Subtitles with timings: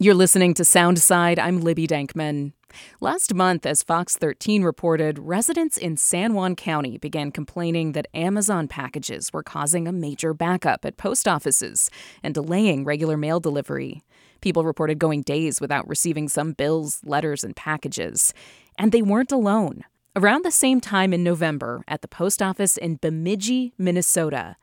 [0.00, 1.40] You're listening to Soundside.
[1.40, 2.52] I'm Libby Denkmann.
[3.00, 8.68] Last month, as Fox 13 reported, residents in San Juan County began complaining that Amazon
[8.68, 11.90] packages were causing a major backup at post offices
[12.22, 14.04] and delaying regular mail delivery.
[14.40, 18.32] People reported going days without receiving some bills, letters, and packages.
[18.78, 19.82] And they weren't alone.
[20.14, 24.54] Around the same time in November, at the post office in Bemidji, Minnesota,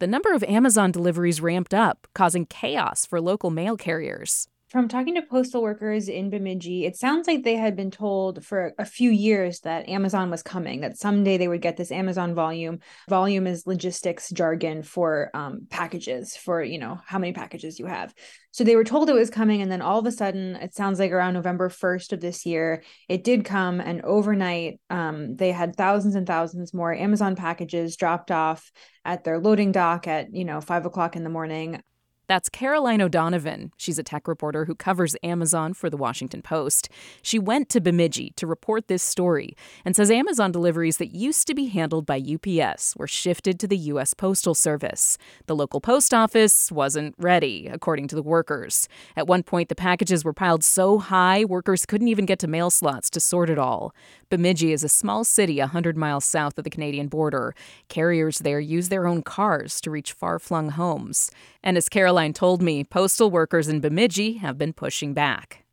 [0.00, 5.16] the number of Amazon deliveries ramped up, causing chaos for local mail carriers from talking
[5.16, 9.10] to postal workers in Bemidji, it sounds like they had been told for a few
[9.10, 12.78] years that Amazon was coming, that someday they would get this Amazon volume.
[13.08, 18.14] Volume is logistics jargon for um, packages, for, you know, how many packages you have.
[18.52, 19.60] So they were told it was coming.
[19.60, 22.84] And then all of a sudden, it sounds like around November 1st of this year,
[23.08, 23.80] it did come.
[23.80, 28.70] And overnight, um, they had thousands and thousands more Amazon packages dropped off
[29.04, 31.82] at their loading dock at, you know, five o'clock in the morning.
[32.30, 33.72] That's Caroline O'Donovan.
[33.76, 36.88] She's a tech reporter who covers Amazon for the Washington Post.
[37.22, 41.56] She went to Bemidji to report this story and says Amazon deliveries that used to
[41.56, 44.14] be handled by UPS were shifted to the U.S.
[44.14, 45.18] Postal Service.
[45.46, 48.88] The local post office wasn't ready, according to the workers.
[49.16, 52.70] At one point, the packages were piled so high, workers couldn't even get to mail
[52.70, 53.92] slots to sort it all.
[54.28, 57.56] Bemidji is a small city 100 miles south of the Canadian border.
[57.88, 61.32] Carriers there use their own cars to reach far flung homes.
[61.64, 65.64] And as Caroline told me, postal workers in Bemidji have been pushing back.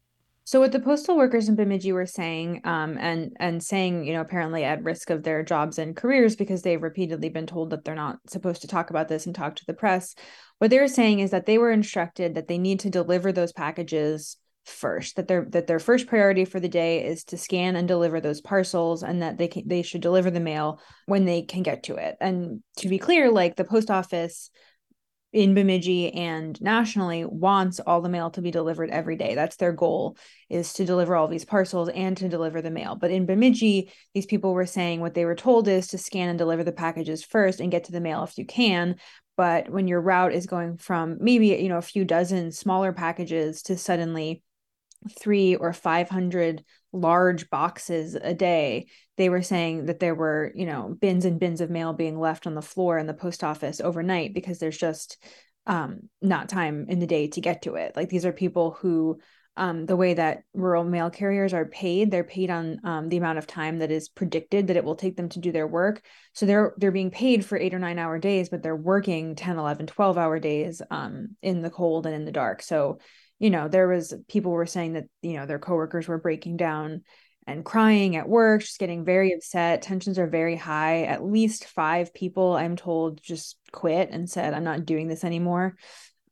[0.45, 4.21] So what the postal workers in Bemidji were saying, um, and and saying, you know,
[4.21, 7.95] apparently at risk of their jobs and careers because they've repeatedly been told that they're
[7.95, 10.15] not supposed to talk about this and talk to the press.
[10.59, 13.51] What they were saying is that they were instructed that they need to deliver those
[13.51, 14.37] packages
[14.67, 18.19] first that their that their first priority for the day is to scan and deliver
[18.19, 21.83] those parcels and that they can they should deliver the mail when they can get
[21.83, 24.49] to it and to be clear like the post office
[25.37, 29.35] in Bemidji and nationally wants all the mail to be delivered every day.
[29.35, 30.17] That's their goal
[30.49, 32.95] is to deliver all these parcels and to deliver the mail.
[32.95, 36.39] But in Bemidji, these people were saying what they were told is to scan and
[36.39, 38.95] deliver the packages first and get to the mail if you can.
[39.35, 43.61] But when your route is going from maybe you know a few dozen smaller packages
[43.63, 44.41] to suddenly
[45.19, 46.63] three or 500
[46.99, 48.87] large boxes a day
[49.17, 52.47] they were saying that there were you know bins and bins of mail being left
[52.47, 55.17] on the floor in the post office overnight because there's just
[55.65, 57.95] um, not time in the day to get to it.
[57.95, 59.19] Like these are people who
[59.57, 63.39] um, the way that rural mail carriers are paid they're paid on um, the amount
[63.39, 66.03] of time that is predicted that it will take them to do their work.
[66.33, 69.57] So they're they're being paid for eight or nine hour days but they're working 10
[69.57, 72.61] 11 12 hour days um, in the cold and in the dark.
[72.61, 72.99] So
[73.39, 77.03] you know there was people were saying that you know their coworkers were breaking down
[77.45, 82.13] and crying at work just getting very upset tensions are very high at least five
[82.13, 85.75] people i'm told just quit and said i'm not doing this anymore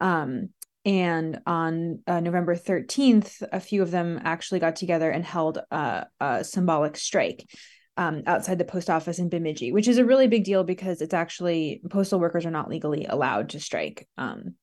[0.02, 0.50] um,
[0.84, 6.06] and on uh, november 13th a few of them actually got together and held a,
[6.20, 7.46] a symbolic strike
[7.98, 11.14] um, outside the post office in Bemidji, which is a really big deal because it's
[11.14, 14.06] actually postal workers are not legally allowed to strike.
[14.18, 14.56] Um,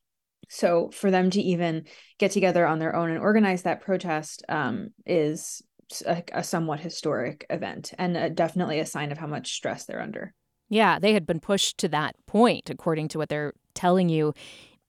[0.52, 1.84] so for them to even
[2.18, 5.62] get together on their own and organize that protest um, is
[6.06, 10.02] a, a, somewhat historic event and a, definitely a sign of how much stress they're
[10.02, 10.34] under.
[10.68, 14.34] Yeah, they had been pushed to that point, according to what they're telling you.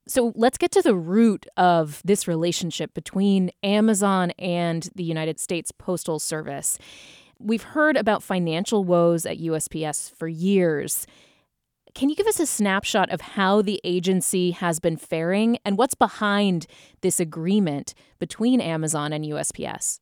[0.05, 5.71] So let's get to the root of this relationship between Amazon and the United States
[5.71, 6.77] Postal Service.
[7.39, 11.07] We've heard about financial woes at USPS for years.
[11.93, 15.93] Can you give us a snapshot of how the agency has been faring and what's
[15.93, 16.65] behind
[17.01, 19.99] this agreement between Amazon and USPS?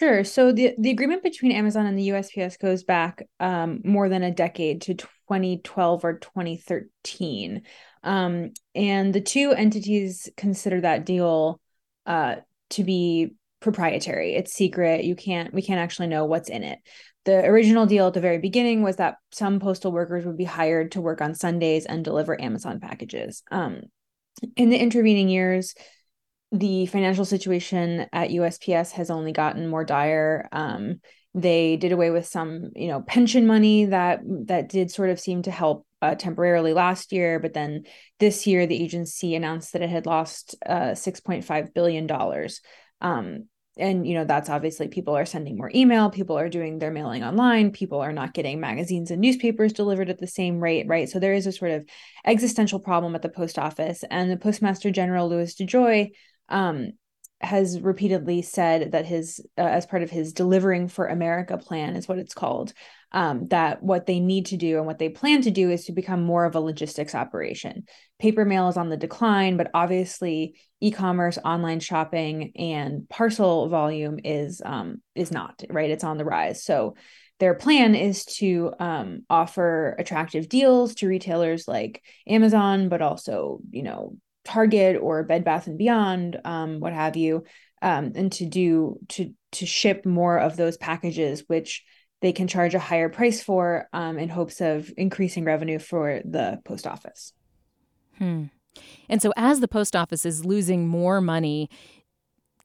[0.00, 0.22] Sure.
[0.24, 4.30] So the, the agreement between Amazon and the USPS goes back um, more than a
[4.30, 7.62] decade to 2012 or 2013.
[8.02, 11.60] Um, and the two entities consider that deal
[12.04, 12.36] uh,
[12.70, 14.34] to be proprietary.
[14.34, 15.04] It's secret.
[15.04, 16.78] You can't, we can't actually know what's in it
[17.28, 20.92] the original deal at the very beginning was that some postal workers would be hired
[20.92, 23.42] to work on Sundays and deliver Amazon packages.
[23.50, 23.82] Um,
[24.56, 25.74] in the intervening years,
[26.52, 30.48] the financial situation at USPS has only gotten more dire.
[30.52, 31.02] Um,
[31.34, 35.42] they did away with some, you know, pension money that that did sort of seem
[35.42, 37.82] to help uh, temporarily last year, but then
[38.18, 42.62] this year the agency announced that it had lost uh, six point five billion dollars.
[43.00, 43.44] Um,
[43.76, 47.22] and you know that's obviously people are sending more email people are doing their mailing
[47.22, 51.08] online people are not getting magazines and newspapers delivered at the same rate right?
[51.08, 51.88] So there is a sort of
[52.26, 54.04] existential problem at the post office.
[54.10, 56.10] And the postmaster general louis dejoy
[56.48, 56.92] um,
[57.40, 62.08] has repeatedly said that his uh, as part of his delivering for america plan is
[62.08, 62.72] what it's called
[63.12, 65.92] um, that what they need to do and what they plan to do is to
[65.92, 67.84] become more of a logistics operation.
[68.18, 74.60] Paper mail is on the decline, but obviously e-commerce, online shopping, and parcel volume is
[74.64, 75.90] um, is not right.
[75.90, 76.62] It's on the rise.
[76.62, 76.96] So
[77.40, 83.84] their plan is to um, offer attractive deals to retailers like Amazon, but also you
[83.84, 84.16] know
[84.48, 87.44] Target or Bed Bath and Beyond, um, what have you,
[87.82, 91.84] um, and to do to to ship more of those packages, which
[92.20, 96.58] they can charge a higher price for um, in hopes of increasing revenue for the
[96.64, 97.32] post office.
[98.16, 98.44] Hmm.
[99.08, 101.68] And so, as the post office is losing more money,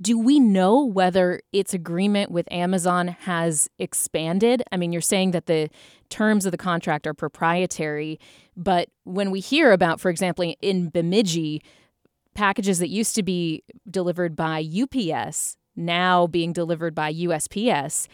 [0.04, 4.62] do we know whether its agreement with Amazon has expanded?
[4.70, 5.70] I mean, you're saying that the
[6.10, 8.20] terms of the contract are proprietary,
[8.58, 11.64] but when we hear about, for example, in Bemidji,
[12.36, 18.08] packages that used to be delivered by UPS now being delivered by USPS,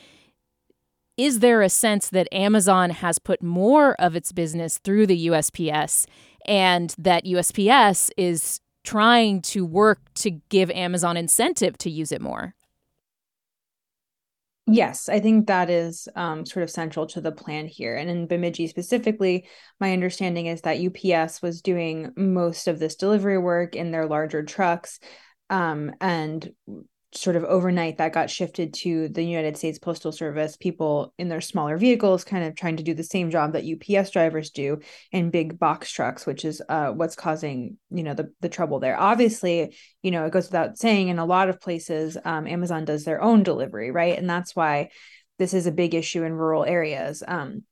[1.18, 6.06] is there a sense that Amazon has put more of its business through the USPS
[6.46, 12.56] and that USPS is trying to work to give Amazon incentive to use it more?
[14.66, 17.96] Yes, I think that is um, sort of central to the plan here.
[17.96, 19.48] And in Bemidji specifically,
[19.80, 24.44] my understanding is that UPS was doing most of this delivery work in their larger
[24.44, 25.00] trucks.
[25.52, 26.52] Um, and
[27.12, 31.42] sort of overnight that got shifted to the United States Postal Service, people in their
[31.42, 34.80] smaller vehicles kind of trying to do the same job that UPS drivers do
[35.12, 39.00] in big box trucks, which is uh, what's causing, you know, the, the trouble there.
[39.00, 43.06] Obviously, you know, it goes without saying in a lot of places, um, Amazon does
[43.06, 44.18] their own delivery, right?
[44.18, 44.90] And that's why
[45.40, 47.24] this is a big issue in rural areas.
[47.28, 47.64] Um,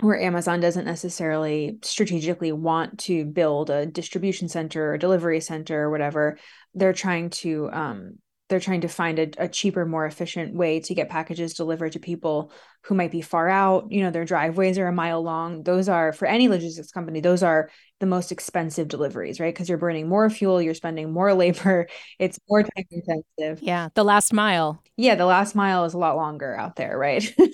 [0.00, 5.90] where Amazon doesn't necessarily strategically want to build a distribution center or delivery center or
[5.90, 6.38] whatever,
[6.74, 10.94] they're trying to um, they're trying to find a, a, cheaper more efficient way to
[10.94, 12.52] get packages delivered to people
[12.82, 13.90] who might be far out.
[13.90, 15.64] You know their driveways are a mile long.
[15.64, 19.52] Those are for any logistics company those are the most expensive deliveries right?
[19.52, 21.88] Because you're burning more fuel you're spending more labor
[22.18, 23.62] it's more time intensive.
[23.62, 24.82] Yeah the last mile.
[24.96, 27.34] Yeah the last mile is a lot longer out there right?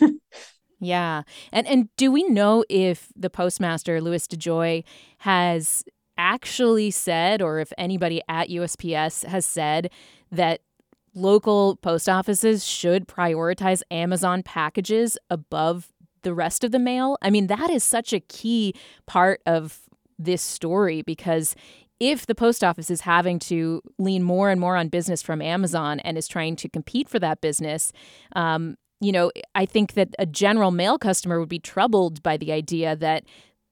[0.85, 1.23] Yeah
[1.53, 4.83] and and do we know if the postmaster louis dejoy
[5.19, 5.85] has
[6.19, 9.91] actually said or if anybody at usps has said
[10.33, 10.61] that
[11.14, 15.88] local post offices should prioritize Amazon packages above
[16.23, 17.17] the rest of the mail.
[17.20, 18.75] I mean, that is such a key
[19.06, 19.81] part of
[20.19, 21.55] this story because
[22.00, 26.00] if the post office is having to lean more and more on business from Amazon
[26.00, 27.93] and is trying to compete for that business,
[28.35, 32.53] um, you know, I think that a general mail customer would be troubled by the
[32.53, 33.25] idea that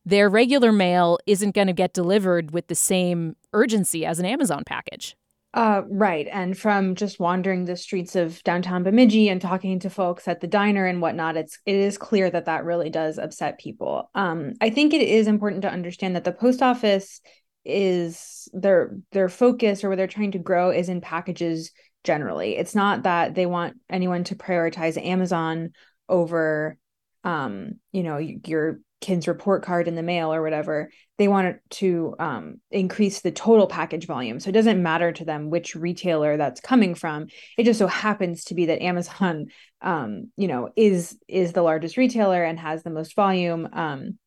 [0.04, 4.62] their regular mail isn't going to get delivered with the same urgency as an Amazon
[4.64, 5.16] package.
[5.52, 6.28] Uh, right.
[6.30, 10.46] And from just wandering the streets of downtown Bemidji and talking to folks at the
[10.46, 14.10] diner and whatnot, it's it is clear that that really does upset people.
[14.14, 17.20] Um, I think it is important to understand that the post office
[17.64, 21.72] is their their focus or what they're trying to grow is in packages
[22.04, 22.56] generally.
[22.56, 25.72] It's not that they want anyone to prioritize Amazon
[26.08, 26.78] over
[27.24, 32.14] um, you know, your kid's report card in the mail or whatever they want to
[32.18, 34.40] um, increase the total package volume.
[34.40, 37.26] So it doesn't matter to them which retailer that's coming from.
[37.58, 39.46] It just so happens to be that amazon
[39.82, 44.18] um, you know is is the largest retailer and has the most volume um,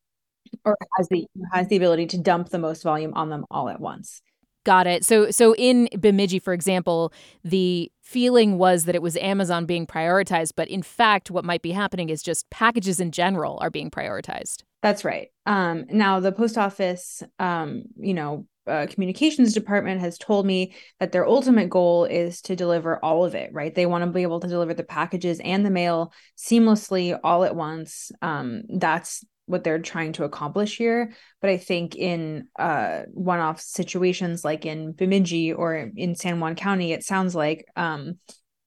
[0.64, 3.80] or has the has the ability to dump the most volume on them all at
[3.80, 4.22] once.
[4.64, 5.04] Got it.
[5.04, 7.12] So so in Bemidji, for example,
[7.44, 11.72] the feeling was that it was Amazon being prioritized, but in fact, what might be
[11.72, 14.62] happening is just packages in general are being prioritized.
[14.82, 15.28] That's right.
[15.46, 21.12] Um, now the post office, um, you know, uh, communications department has told me that
[21.12, 23.52] their ultimate goal is to deliver all of it.
[23.52, 23.74] Right?
[23.74, 27.56] They want to be able to deliver the packages and the mail seamlessly all at
[27.56, 28.12] once.
[28.22, 31.12] Um, that's what they're trying to accomplish here.
[31.40, 36.92] But I think in uh, one-off situations like in Bemidji or in San Juan County,
[36.92, 38.18] it sounds like um,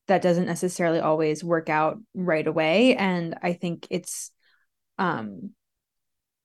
[0.08, 2.96] that doesn't necessarily always work out right away.
[2.96, 4.32] And I think it's
[5.00, 5.52] um,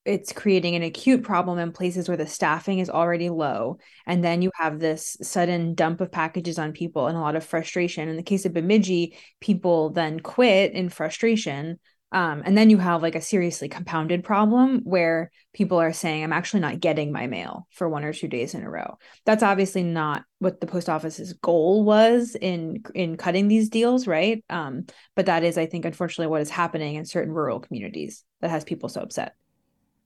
[0.04, 4.42] it's creating an acute problem in places where the staffing is already low and then
[4.42, 8.16] you have this sudden dump of packages on people and a lot of frustration in
[8.16, 11.78] the case of bemidji people then quit in frustration
[12.12, 16.32] um, and then you have like a seriously compounded problem where people are saying, I'm
[16.32, 18.98] actually not getting my mail for one or two days in a row.
[19.24, 24.44] That's obviously not what the post office's goal was in in cutting these deals, right?
[24.50, 28.50] Um, but that is, I think, unfortunately, what is happening in certain rural communities that
[28.50, 29.34] has people so upset.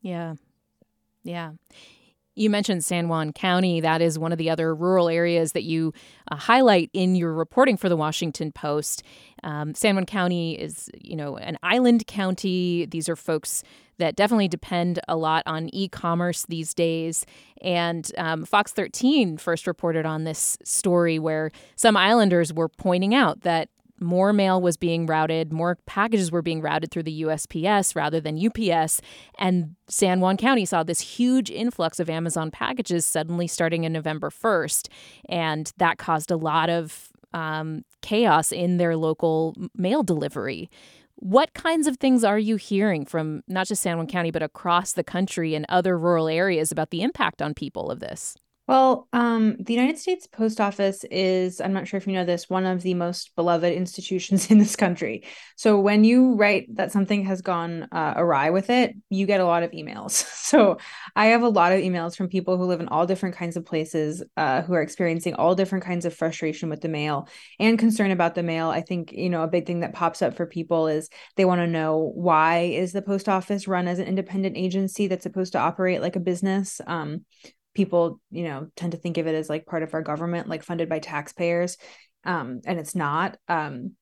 [0.00, 0.34] Yeah.
[1.24, 1.52] Yeah.
[2.36, 3.80] You mentioned San Juan County.
[3.80, 5.94] That is one of the other rural areas that you
[6.30, 9.02] uh, highlight in your reporting for the Washington Post.
[9.42, 12.86] Um, San Juan County is, you know, an island county.
[12.86, 13.64] These are folks
[13.98, 17.24] that definitely depend a lot on e-commerce these days.
[17.62, 23.40] And um, Fox 13 first reported on this story where some islanders were pointing out
[23.40, 28.20] that more mail was being routed, more packages were being routed through the USPS rather
[28.20, 29.00] than UPS.
[29.38, 34.30] And San Juan County saw this huge influx of Amazon packages suddenly starting in November
[34.30, 34.88] 1st.
[35.28, 40.70] And that caused a lot of um, chaos in their local mail delivery.
[41.16, 44.92] What kinds of things are you hearing from not just San Juan County, but across
[44.92, 48.36] the country and other rural areas about the impact on people of this?
[48.66, 52.50] Well, um, the United States Post Office is, I'm not sure if you know this,
[52.50, 55.24] one of the most beloved institutions in this country.
[55.54, 59.44] So when you write that something has gone uh, awry with it, you get a
[59.44, 60.24] lot of emails.
[60.46, 60.78] So
[61.16, 63.66] I have a lot of emails from people who live in all different kinds of
[63.66, 67.26] places, uh, who are experiencing all different kinds of frustration with the mail
[67.58, 68.68] and concern about the mail.
[68.68, 71.62] I think, you know, a big thing that pops up for people is they want
[71.62, 75.58] to know why is the post office run as an independent agency that's supposed to
[75.58, 76.80] operate like a business?
[76.86, 77.24] Um,
[77.76, 80.62] people you know tend to think of it as like part of our government like
[80.62, 81.76] funded by taxpayers.
[82.24, 83.36] Um and it's not.
[83.48, 83.92] Um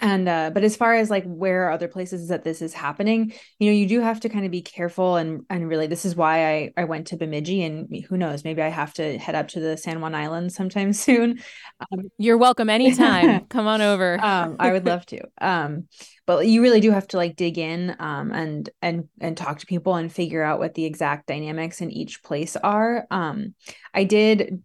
[0.00, 3.68] and uh but as far as like where other places that this is happening you
[3.68, 6.46] know you do have to kind of be careful and and really this is why
[6.48, 9.60] i i went to bemidji and who knows maybe i have to head up to
[9.60, 11.40] the san juan islands sometime soon.
[11.80, 13.46] Um, you're welcome anytime.
[13.48, 14.18] Come on over.
[14.22, 15.20] Um i would love to.
[15.40, 15.88] Um
[16.26, 19.66] but you really do have to like dig in um and and and talk to
[19.66, 23.06] people and figure out what the exact dynamics in each place are.
[23.10, 23.54] Um
[23.92, 24.62] i did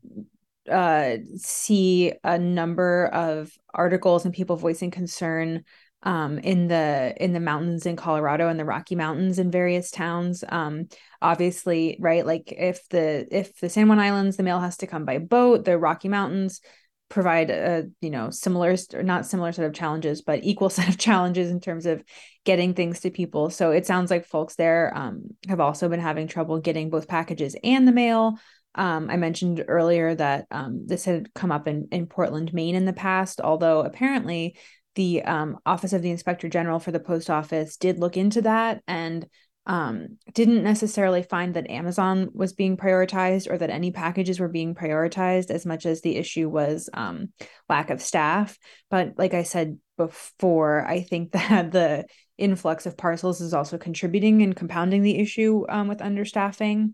[0.69, 5.63] uh, see a number of articles and people voicing concern
[6.03, 10.43] um, in the in the mountains in Colorado and the Rocky Mountains in various towns.
[10.47, 10.87] Um,
[11.21, 12.25] obviously, right?
[12.25, 15.65] Like if the if the San Juan Islands, the mail has to come by boat.
[15.65, 16.61] The Rocky Mountains
[17.09, 20.97] provide a you know similar or not similar set of challenges, but equal set of
[20.97, 22.03] challenges in terms of
[22.45, 23.49] getting things to people.
[23.49, 27.55] So it sounds like folks there um, have also been having trouble getting both packages
[27.63, 28.37] and the mail.
[28.77, 32.85] Um, I mentioned earlier that um, this had come up in, in Portland, Maine in
[32.85, 34.57] the past, although apparently
[34.95, 38.81] the um, Office of the Inspector General for the Post Office did look into that
[38.87, 39.27] and
[39.67, 44.73] um, didn't necessarily find that Amazon was being prioritized or that any packages were being
[44.73, 47.33] prioritized as much as the issue was um,
[47.67, 48.57] lack of staff.
[48.89, 52.05] But like I said before, I think that the
[52.37, 56.93] influx of parcels is also contributing and compounding the issue um, with understaffing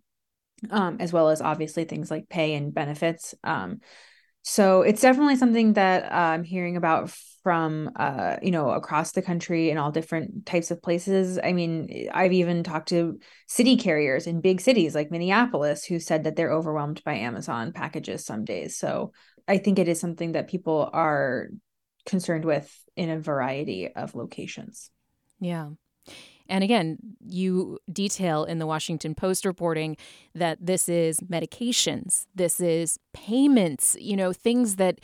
[0.70, 3.36] um, as well as obviously things like pay and benefits.
[3.44, 3.80] Um,
[4.42, 9.22] so it's definitely something that uh, I'm hearing about from uh, you know across the
[9.22, 11.40] country in all different types of places.
[11.42, 16.24] I mean, I've even talked to city carriers in big cities like Minneapolis who said
[16.24, 18.78] that they're overwhelmed by Amazon packages some days.
[18.78, 19.12] So
[19.48, 21.50] I think it is something that people are
[22.06, 24.90] concerned with in a variety of locations.
[25.40, 25.70] Yeah.
[26.50, 29.98] And again, you detail in the Washington Post reporting
[30.36, 35.00] that this is medications, this is payments, you know, things that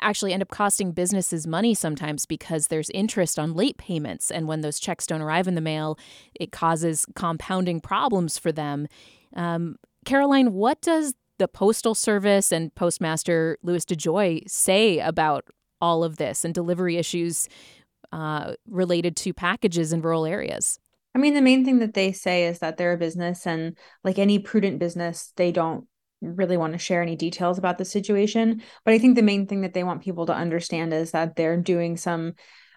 [0.00, 4.30] actually end up costing businesses money sometimes because there's interest on late payments.
[4.30, 5.98] And when those checks don't arrive in the mail,
[6.34, 8.88] it causes compounding problems for them.
[9.34, 15.44] Um, Caroline, what does the Postal Service and Postmaster Louis DeJoy say about
[15.80, 17.48] all of this and delivery issues
[18.12, 20.78] uh, related to packages in rural areas?
[21.14, 24.18] I mean, the main thing that they say is that they're a business, and like
[24.18, 25.86] any prudent business, they don't
[26.20, 28.62] really want to share any details about the situation.
[28.84, 31.56] But I think the main thing that they want people to understand is that they're
[31.56, 32.34] doing some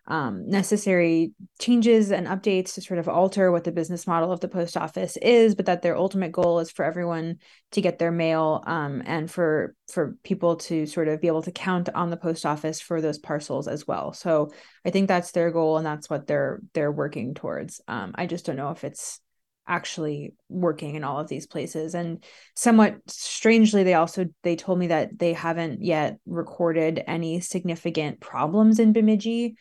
[0.08, 4.48] um, necessary changes and updates to sort of alter what the business model of the
[4.48, 7.38] post office is, but that their ultimate goal is for everyone
[7.72, 11.52] to get their mail um, and for for people to sort of be able to
[11.52, 14.14] count on the post office for those parcels as well.
[14.14, 14.52] So
[14.86, 17.82] I think that's their goal and that's what they're they're working towards.
[17.88, 19.20] Um, I just don't know if it's
[19.68, 22.24] actually working in all of these places and
[22.56, 28.78] somewhat strangely they also they told me that they haven't yet recorded any significant problems
[28.78, 29.56] in bemidji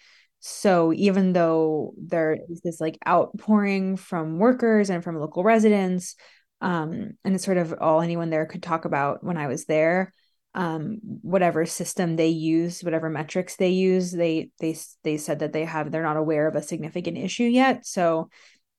[0.46, 6.16] so even though there is this like outpouring from workers and from local residents,
[6.60, 10.12] um, and it's sort of all anyone there could talk about when I was there,
[10.54, 15.64] um, whatever system they use, whatever metrics they use, they they they said that they
[15.64, 17.86] have they're not aware of a significant issue yet.
[17.86, 18.28] So,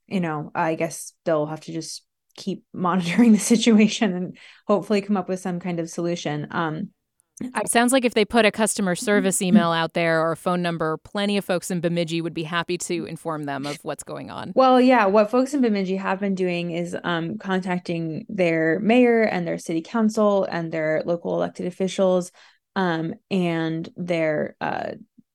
[0.05, 2.05] you know, I guess they'll have to just
[2.36, 6.45] keep monitoring the situation and hopefully come up with some kind of solution.
[6.51, 6.91] Um,
[7.41, 10.61] It sounds like if they put a customer service email out there or a phone
[10.61, 14.31] number, plenty of folks in Bemidji would be happy to inform them of what's going
[14.31, 14.53] on.
[14.55, 19.45] Well, yeah, what folks in Bemidji have been doing is um, contacting their mayor and
[19.45, 22.31] their city council and their local elected officials
[22.75, 24.91] um, and their uh,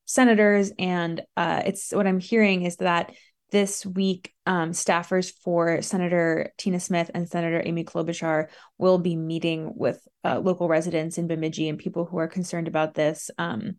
[0.07, 0.73] senators.
[0.79, 3.13] And uh, it's what I'm hearing is that
[3.51, 9.73] this week, um, staffers for Senator Tina Smith and Senator Amy Klobuchar will be meeting
[9.77, 13.77] with uh, local residents in Bemidji and people who are concerned about this um,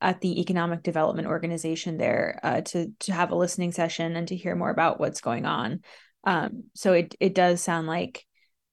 [0.00, 4.36] at the Economic Development Organization there uh, to to have a listening session and to
[4.36, 5.80] hear more about what's going on.
[6.24, 8.24] Um, so it it does sound like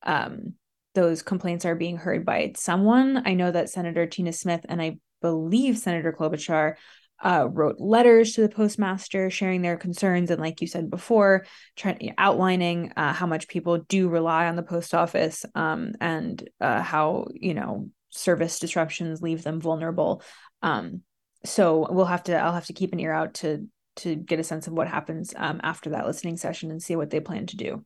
[0.03, 0.53] um,
[0.95, 3.23] those complaints are being heard by someone.
[3.25, 6.75] I know that Senator Tina Smith and I believe Senator Klobuchar
[7.21, 12.13] uh, wrote letters to the postmaster sharing their concerns and like you said before trying
[12.17, 17.27] outlining uh, how much people do rely on the post office um, and uh, how
[17.33, 20.21] you know service disruptions leave them vulnerable.
[20.61, 21.01] Um,
[21.45, 24.43] so we'll have to i'll have to keep an ear out to to get a
[24.43, 27.57] sense of what happens um, after that listening session and see what they plan to
[27.57, 27.85] do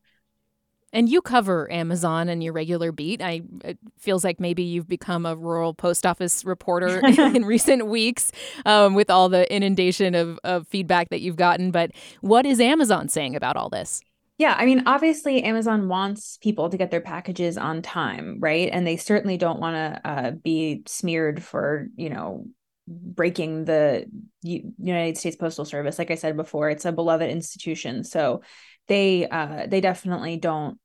[0.94, 3.22] and you cover Amazon and your regular beat.
[3.22, 8.32] I it feels like maybe you've become a rural post office reporter in recent weeks
[8.66, 11.72] um, with all the inundation of, of feedback that you've gotten.
[11.72, 11.92] But
[12.22, 14.02] what is Amazon saying about all this?
[14.38, 18.70] Yeah, I mean, obviously, Amazon wants people to get their packages on time, right?
[18.72, 22.46] And they certainly don't want to uh, be smeared for, you know,
[22.88, 24.06] breaking the
[24.44, 25.98] United States Postal Service.
[25.98, 28.42] Like I said before, it's a beloved institution, so
[28.88, 30.80] they uh, they definitely don't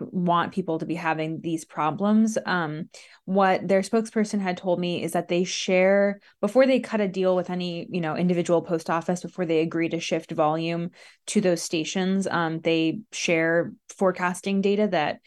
[0.00, 2.38] want people to be having these problems.
[2.46, 2.88] Um,
[3.24, 7.34] what their spokesperson had told me is that they share before they cut a deal
[7.34, 10.90] with any you know individual post office before they agree to shift volume
[11.26, 12.26] to those stations.
[12.26, 15.18] Um, they share forecasting data that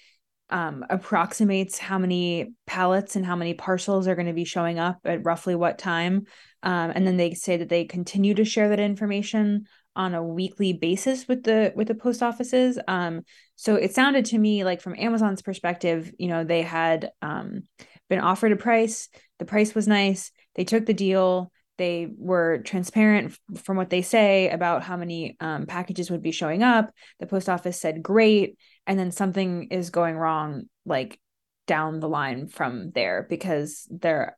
[0.49, 4.99] um, approximates how many pallets and how many parcels are going to be showing up
[5.05, 6.25] at roughly what time.
[6.61, 10.73] Um, and then they say that they continue to share that information on a weekly
[10.73, 12.79] basis with the with the post offices.
[12.87, 13.21] Um
[13.55, 17.63] so it sounded to me like from amazon's perspective you know they had um
[18.11, 19.09] been offered a price.
[19.39, 20.31] The price was nice.
[20.55, 21.51] They took the deal.
[21.77, 26.61] They were transparent from what they say about how many um, packages would be showing
[26.61, 26.91] up.
[27.19, 28.57] The post office said great.
[28.85, 31.19] And then something is going wrong like
[31.67, 34.37] down the line from there because they're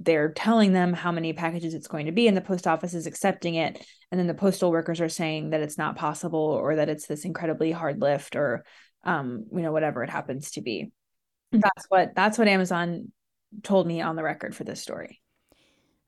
[0.00, 3.06] they're telling them how many packages it's going to be and the post office is
[3.06, 3.84] accepting it.
[4.10, 7.24] And then the postal workers are saying that it's not possible or that it's this
[7.24, 8.64] incredibly hard lift or
[9.04, 10.90] um you know whatever it happens to be.
[11.52, 13.12] That's what that's what amazon
[13.62, 15.20] told me on the record for this story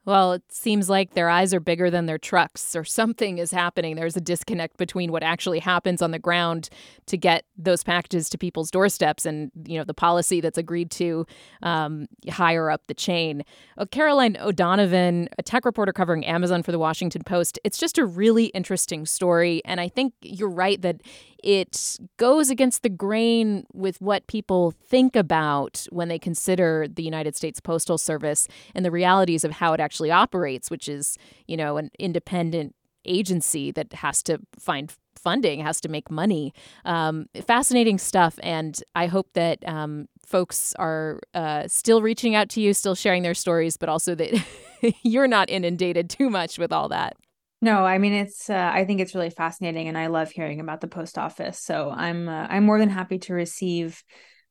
[0.04, 3.94] well, it seems like their eyes are bigger than their trucks, or something is happening.
[3.94, 6.68] There's a disconnect between what actually happens on the ground
[7.06, 11.24] to get those packages to people's doorsteps, and you know the policy that's agreed to
[11.62, 13.44] um, higher up the chain.
[13.78, 17.60] Uh, Caroline O'Donovan, a tech reporter covering Amazon for the Washington Post.
[17.62, 21.00] It's just a really interesting story, and I think you're right that
[21.42, 27.36] it goes against the grain with what people think about when they consider the United
[27.36, 31.76] States Postal Service and the realities of how it actually operates, which is, you know,
[31.76, 32.74] an independent
[33.04, 36.52] agency that has to find funding, has to make money.
[36.84, 38.38] Um, fascinating stuff.
[38.42, 43.22] And I hope that um, folks are uh, still reaching out to you, still sharing
[43.22, 44.44] their stories, but also that
[45.02, 47.16] you're not inundated too much with all that.
[47.62, 48.50] No, I mean it's.
[48.50, 51.60] Uh, I think it's really fascinating, and I love hearing about the post office.
[51.60, 52.28] So I'm.
[52.28, 54.02] Uh, I'm more than happy to receive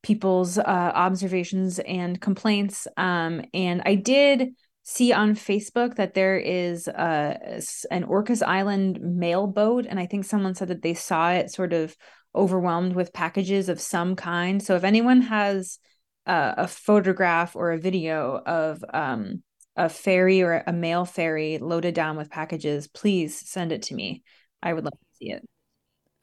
[0.01, 2.87] people's uh, observations and complaints.
[2.95, 9.45] Um, and I did see on Facebook that there is uh, an Orcas Island mail
[9.45, 11.95] boat, and I think someone said that they saw it sort of
[12.33, 14.63] overwhelmed with packages of some kind.
[14.63, 15.79] So if anyone has
[16.25, 19.43] uh, a photograph or a video of um,
[19.75, 24.23] a ferry or a mail ferry loaded down with packages, please send it to me.
[24.61, 25.47] I would love to see it.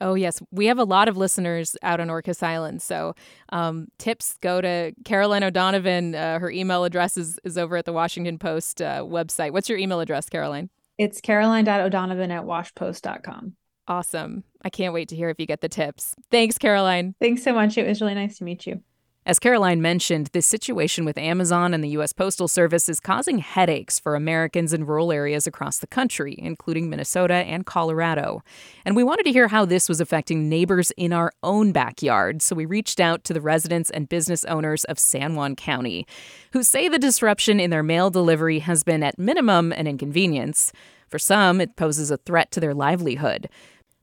[0.00, 0.40] Oh, yes.
[0.52, 2.82] We have a lot of listeners out on Orcas Island.
[2.82, 3.14] So
[3.48, 6.14] um, tips go to Caroline O'Donovan.
[6.14, 9.50] Uh, her email address is, is over at the Washington Post uh, website.
[9.52, 10.70] What's your email address, Caroline?
[10.98, 13.54] It's caroline.o'donovan at washpost.com.
[13.86, 14.44] Awesome.
[14.62, 16.14] I can't wait to hear if you get the tips.
[16.30, 17.14] Thanks, Caroline.
[17.20, 17.78] Thanks so much.
[17.78, 18.82] It was really nice to meet you.
[19.28, 22.14] As Caroline mentioned, this situation with Amazon and the U.S.
[22.14, 27.34] Postal Service is causing headaches for Americans in rural areas across the country, including Minnesota
[27.34, 28.42] and Colorado.
[28.86, 32.56] And we wanted to hear how this was affecting neighbors in our own backyard, so
[32.56, 36.06] we reached out to the residents and business owners of San Juan County,
[36.52, 40.72] who say the disruption in their mail delivery has been at minimum an inconvenience.
[41.06, 43.50] For some, it poses a threat to their livelihood.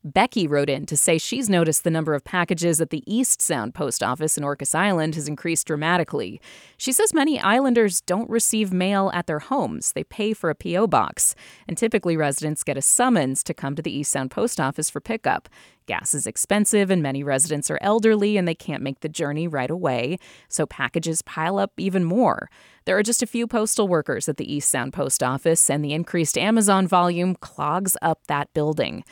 [0.05, 4.03] Becky wrote in to say she's noticed the number of packages at the Eastsound Post
[4.03, 6.39] Office in Orcas Island has increased dramatically.
[6.77, 9.93] She says many islanders don't receive mail at their homes.
[9.93, 10.85] They pay for a P.O.
[10.85, 11.33] box,
[11.67, 15.49] and typically residents get a summons to come to the Eastsound Post Office for pickup.
[15.87, 19.71] Gas is expensive, and many residents are elderly and they can't make the journey right
[19.71, 22.47] away, so packages pile up even more.
[22.85, 26.37] There are just a few postal workers at the Eastsound Post Office, and the increased
[26.37, 29.03] Amazon volume clogs up that building.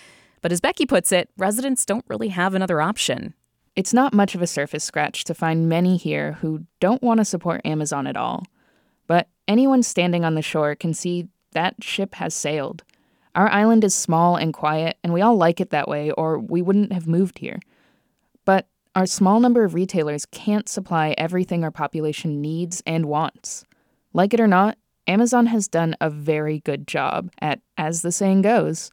[0.44, 3.34] But as Becky puts it, residents don't really have another option.
[3.78, 7.26] It's not much of a surface scratch to find many here who don't want to
[7.26, 8.44] support Amazon at all.
[9.08, 12.84] But anyone standing on the shore can see that ship has sailed.
[13.36, 16.62] Our island is small and quiet, and we all like it that way, or we
[16.62, 17.60] wouldn't have moved here.
[18.44, 23.64] But our small number of retailers can't supply everything our population needs and wants.
[24.12, 24.78] Like it or not,
[25.08, 28.92] Amazon has done a very good job at, as the saying goes,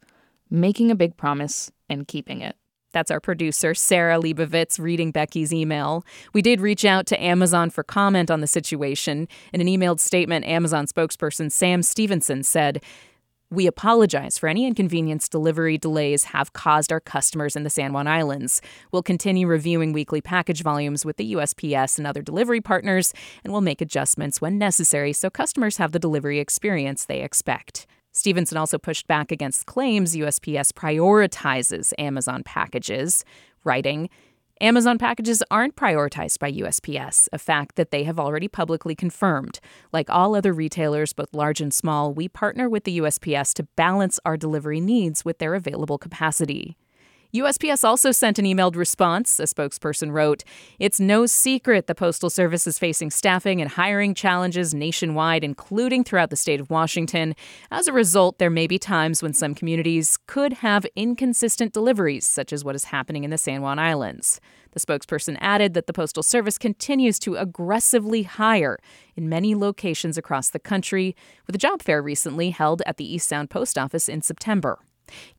[0.51, 2.55] making a big promise and keeping it.
[2.91, 6.05] That's our producer, Sarah Leibovitz, reading Becky's email.
[6.33, 9.27] We did reach out to Amazon for comment on the situation.
[9.53, 12.83] In an emailed statement, Amazon spokesperson Sam Stevenson said,
[13.49, 18.07] we apologize for any inconvenience delivery delays have caused our customers in the San Juan
[18.07, 18.61] Islands.
[18.93, 23.61] We'll continue reviewing weekly package volumes with the USPS and other delivery partners, and we'll
[23.61, 27.87] make adjustments when necessary so customers have the delivery experience they expect.
[28.11, 33.23] Stevenson also pushed back against claims USPS prioritizes Amazon packages,
[33.63, 34.09] writing,
[34.61, 39.59] Amazon packages aren't prioritized by USPS, a fact that they have already publicly confirmed.
[39.91, 44.19] Like all other retailers, both large and small, we partner with the USPS to balance
[44.23, 46.77] our delivery needs with their available capacity.
[47.33, 49.39] USPS also sent an emailed response.
[49.39, 50.43] A spokesperson wrote
[50.79, 56.29] It's no secret the Postal Service is facing staffing and hiring challenges nationwide, including throughout
[56.29, 57.33] the state of Washington.
[57.71, 62.51] As a result, there may be times when some communities could have inconsistent deliveries, such
[62.51, 64.41] as what is happening in the San Juan Islands.
[64.71, 68.77] The spokesperson added that the Postal Service continues to aggressively hire
[69.15, 71.15] in many locations across the country,
[71.47, 74.79] with a job fair recently held at the Eastsound Post Office in September.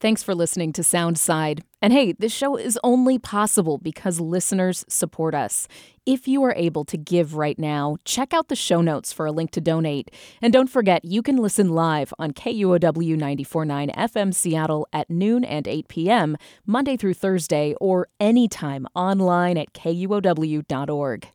[0.01, 1.61] Thanks for listening to Soundside.
[1.81, 5.67] And hey, this show is only possible because listeners support us.
[6.07, 9.33] If you are able to give right now, check out the show notes for a
[9.33, 10.11] link to donate.
[10.41, 15.67] And don't forget, you can listen live on KUOW 94.9 FM Seattle at noon and
[15.67, 21.29] 8 p.m., Monday through Thursday, or anytime online at KUOW.org.